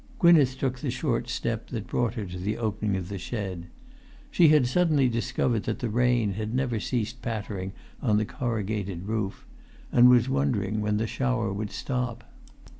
Gwynneth 0.17 0.57
took 0.57 0.79
the 0.79 0.89
short 0.89 1.29
step 1.29 1.67
that 1.67 1.85
brought 1.85 2.15
her 2.15 2.25
to 2.25 2.37
the 2.39 2.57
opening 2.57 2.95
of 2.95 3.07
the 3.07 3.19
shed. 3.19 3.67
She 4.31 4.47
had 4.47 4.65
suddenly 4.65 5.07
discovered 5.07 5.61
that 5.65 5.77
the 5.77 5.91
rain 5.91 6.31
had 6.33 6.55
never 6.55 6.79
ceased 6.79 7.21
pattering 7.21 7.73
on 8.01 8.17
the 8.17 8.25
corrugated 8.25 9.03
roof, 9.03 9.45
and 9.91 10.09
was 10.09 10.27
wondering 10.27 10.81
when 10.81 10.97
the 10.97 11.05
shower 11.05 11.53
would 11.53 11.69
stop. 11.69 12.23